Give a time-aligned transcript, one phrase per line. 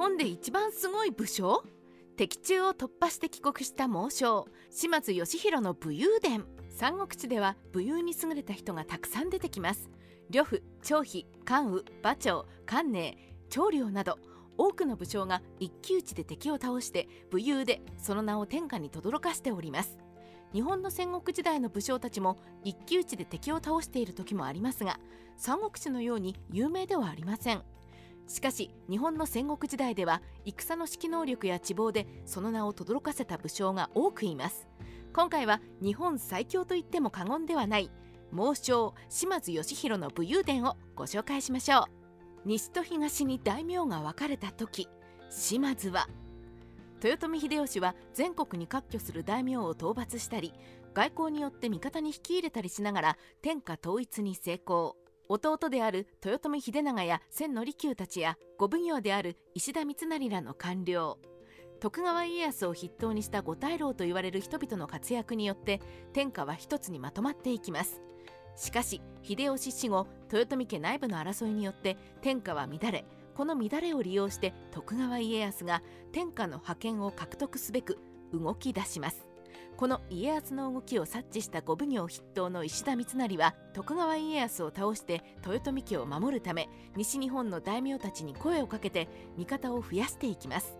[0.00, 1.62] 本で一番すごい武将？
[2.16, 6.46] 敵中を突破して帰国した猛将島津義弘の武勇伝。
[6.70, 9.90] 三国志では武勇に優れた人がたくさん出てきます。
[10.30, 13.18] 呂布張飛関羽馬長関寧
[13.50, 14.18] 長領など
[14.56, 19.98] 多くの武将が一騎打ちで敵を倒して武勇でその名を天下に轟かしております。
[20.54, 24.98] 日本の戦国時代の武将たちも一騎打ちで敵を倒している時もありますが
[25.36, 27.62] 三国志のように有名ではありません。
[28.30, 34.68] しかし日本の戦国時代では戦の指揮能力や地望でその名を轟かせた武将が多くいます。
[35.12, 37.90] 今回は日本最強と言っても過言ではない
[38.30, 41.84] 猛将島津義弘の武勇伝をご紹介しましょう。
[42.44, 44.88] 西と東に大名が分かれた時
[45.28, 46.08] 島津は
[47.02, 50.54] 豊臣秀吉は全国に割拠する大名を討伐したり
[50.94, 54.99] 外交によって味方に引き入れたりしながら天下統一に成功。
[55.32, 61.18] 弟である豊臣秀長や千利休たちや御奉行である石田三成らの官僚。
[61.78, 65.80] 徳川家康を筆頭にした五大老と言われる人々の活躍によって
[66.12, 68.02] 天下は一つにまとまっていきます。
[68.56, 73.04] しかし秀吉死後豊臣家内部の争いによって天下は乱れ
[73.36, 77.98] この乱れを利用して徳川家康が天下の覇権を獲得すべく
[78.32, 79.29] 動き出します。
[79.80, 89.08] この家康の動きを察知した御奉行筆頭の石田三成は徳川家康を倒して豊臣家を守るため西日本の大名たちに声をかけて
[89.38, 90.76] 味方を増やしていきます。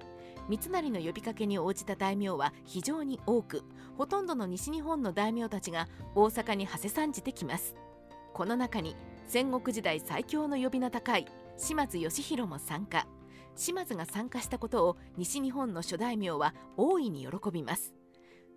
[0.51, 3.63] 三成の呼びかけに応じた大名は非常に多く
[3.97, 7.75] ほとんどの西日本の大名たちが大阪に馳せ参じてきます。
[8.35, 11.25] この中に戦国時代最強の呼び名高い
[11.57, 13.07] 島津義弘も参加。
[13.57, 17.95] 島津が参加したことを西日本の諸大名は大いに喜びます。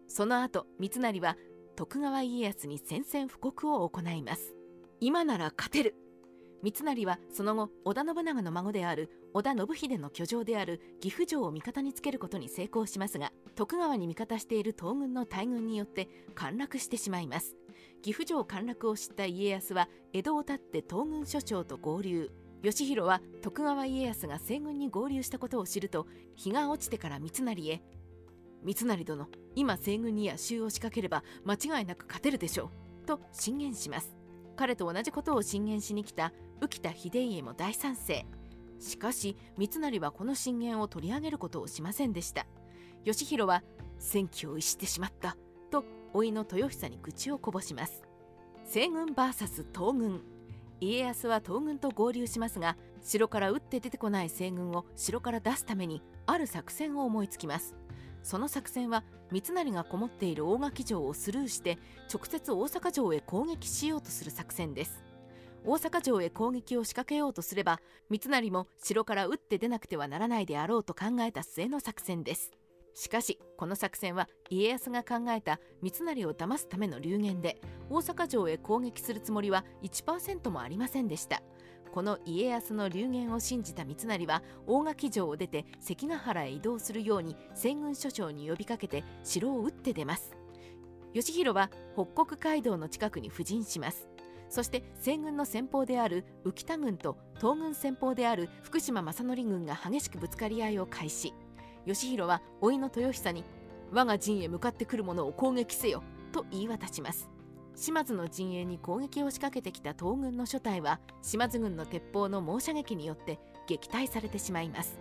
[0.07, 1.37] その後三成は
[1.75, 4.53] 徳川家康に宣戦布告を行います。
[4.99, 5.95] 今なら勝てる。
[6.61, 17.55] 三成はその後織田信長の孫である織田信秀の居城である岐阜城を味方につけることに成功しますが徳川に味方している東軍の大軍によって陥落してしまいます。
[18.01, 22.31] 岐阜城陥落を知った家康は江戸を立って東軍所長と合流。
[22.61, 27.81] 義弘は徳川家康が西軍に合流したことを知ると日が落ちてから三成へ
[28.63, 32.71] 三成殿今西軍に野襲を仕掛ければ間違いなく勝てるでしょ
[33.03, 34.15] うと進言します。
[34.55, 36.31] 彼と同じことを進言しに来た
[36.61, 38.25] 浮田秀家も大賛成。
[38.79, 42.45] しかし三成はこの進言を取り上げることをしませんでした。
[43.03, 43.63] 義弘は
[43.99, 45.37] 戦機を逸してしまった
[45.71, 48.03] と甥の豊久に口をこぼします。
[48.65, 50.21] 西軍 VS 東軍。
[50.79, 57.75] 家康は東軍と合流しますが城から打って出てこない西軍を城から出すためにある作戦を思いつきます。
[58.23, 61.77] その作戦は三成がこもっている大垣城をスルーして
[62.11, 65.03] 直接大阪城へ攻撃しようとする作戦です。
[65.65, 67.79] 大阪城へ攻撃を仕掛けようとすれば
[68.09, 72.51] 三成も城から打って出なくてはならないであろうと考えた末の作戦です。
[72.95, 77.59] しかしこの作戦は家康が考えた三成を騙すための流言で
[77.89, 81.41] 大阪城へ攻撃するつもりは1%もありませんでした。
[81.93, 90.35] この家康の流言を信じた三成は大垣城を出て関ヶ原へ移動するように西軍所長に呼びかけて城を撃って出ます。
[91.13, 94.07] 義弘は北国街道の近くに布陣します。
[94.49, 101.31] そして西軍の先鋒である浮田軍と東軍先鋒である福島正則軍が激しくぶつかり合いを開始。
[101.85, 103.43] 義弘は甥の豊久に
[103.91, 107.32] 我が陣へ向かってくる者を攻撃せよと言い渡します。
[107.75, 114.99] 島津の陣営に攻撃を仕掛けてきた東軍の諸隊は島津軍の鉄砲の猛射撃によって撃退されてしまいます。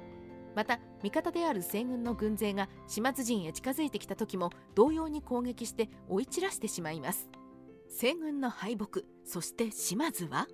[0.54, 7.28] また味方である西軍の軍勢が島津陣へ近づいてきた時も同様に攻撃して追い散らしてしまいます。
[7.88, 10.46] 西軍の敗北そして島津は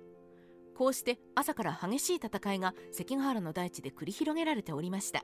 [0.75, 5.23] こうして朝から激しい戦いが関ヶ原の大地で繰り広げられておりました。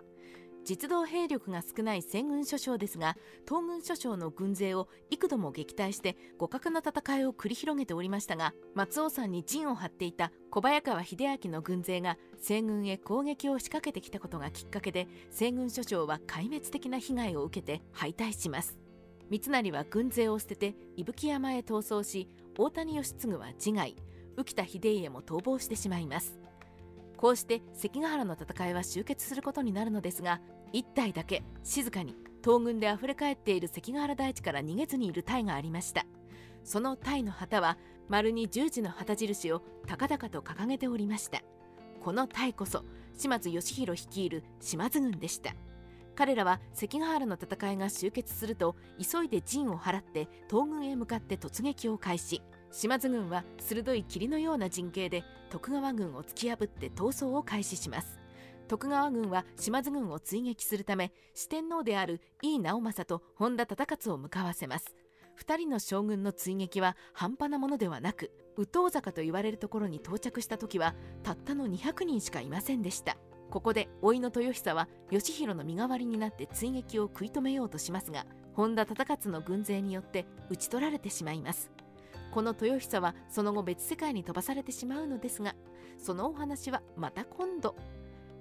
[0.66, 3.16] 実動兵力が少ない西軍諸将ですが
[3.48, 18.78] 東軍諸将の軍勢を幾度も撃退して互角の戦いを繰り広げておりましたが松尾山に陣を張っていた小早川秀明の軍勢が西軍へ攻撃を仕掛けてきたことがきっかけで西軍諸将は壊滅的な被害を受けて敗退します。
[19.30, 23.96] 三成は軍勢を捨てて伊吹山へ逃走し大谷義継は自害
[24.38, 26.38] 浮田秀家も逃亡してしまいます。
[27.18, 30.42] こうして関ヶ原の戦いは終結することになるのですが
[30.74, 36.06] 1体だけ静かに東軍であふれ返っている関ヶ原大地から逃げずにいる隊がありました。
[36.64, 37.78] その隊の旗は
[38.08, 41.42] 丸に十字の旗印を高々と掲げておりました。
[42.04, 42.84] この隊こそ
[43.18, 45.56] 島津義弘率いる島津軍でした。
[46.16, 52.42] 彼らは関ヶ原の戦いが終結すると急いで陣を払って東軍へ向かって突撃を開始。
[52.72, 55.24] 島津軍は鋭い霧のような陣形で
[55.56, 58.20] 徳川軍を突き破って逃走を開始します。
[58.68, 64.98] 徳川軍は島津軍を追撃するため四天王である井伊直政と本田忠勝を向かわせます。
[65.40, 70.94] 2人の将軍の追撃は半端なものではなく宇東坂と言われるところに到着した時は
[71.24, 73.16] たったの200人しかいませんでした。
[73.50, 78.26] ここで甥の豊久は義弘の身代わりになって追撃を食い止めようとしますが
[78.56, 81.72] 本田忠勝の軍勢によって討ち取られてしまいます。
[82.36, 85.56] この豊久はその後別世界に飛ばされてしまうのですが
[85.98, 87.78] そのお話はまた今度。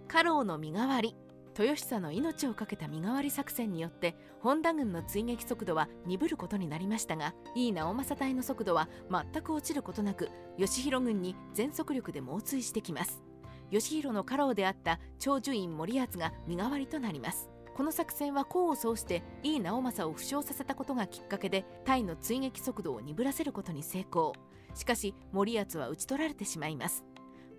[0.09, 1.15] 家老の身代わり
[1.57, 13.23] 豊久の命を懸けた身代わり作戦によって本田軍の追撃速度は鈍ることになりましたが井伊直政隊の速度は全く落ちることなく義弘軍に全速力で猛追してきます。
[13.71, 17.49] 義弘の家老であった長寿院森厚が身代わりとなります。
[17.75, 24.33] この作戦は功を奏して井伊直政を負傷させたことがきっかけでタイの追撃速度を鈍らせることに成功。
[24.75, 27.05] しかし森厚は討ち取られてしまいます。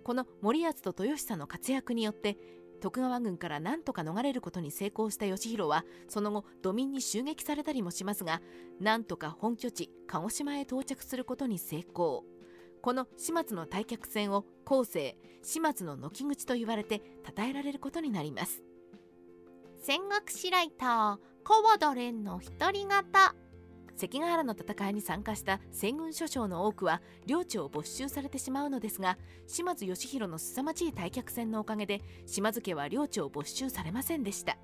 [0.04, 2.38] この森厚と豊久の活躍によって
[2.80, 8.40] 徳川軍から何とか逃れることに成功した義弘はその後土民に襲撃されたりもしますが
[8.80, 12.24] なんとか本拠地鹿児島へ到着することに成功。
[12.80, 17.02] この始末の退却戦を後世始末の軒口と言われて
[17.36, 18.62] 称えられることになります。
[19.78, 23.34] 戦国史ライター川田蓮の一人型
[23.96, 34.58] 関ヶ原の戦いに参加した戦軍諸将の多くは領地を没収されてしまうのですが島津義弘の凄まじい退却戦のおかげで島津家は領地を没収されませんでした。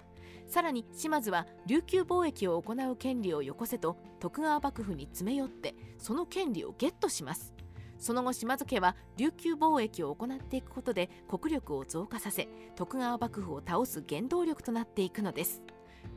[0.47, 7.55] さらに島津は琉球貿易を行う権利をよこせと徳川幕府に詰め寄ってその権利をゲットします。
[8.03, 15.63] その後島津家は琉球貿易を行っていくことで国力を増加させ徳川幕府を倒す原動力となっていくのです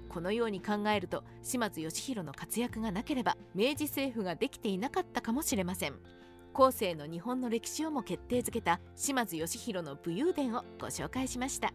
[0.09, 5.93] このように考えると島津義弘の活躍がなければ明治政府ができていなかったかもしれません
[6.53, 11.73] 後世の日本の歴史をも決定づけた島津義弘の武勇伝をご紹介しました。